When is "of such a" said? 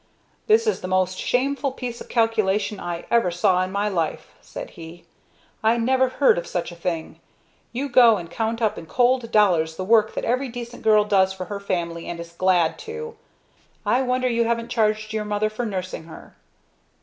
6.39-6.75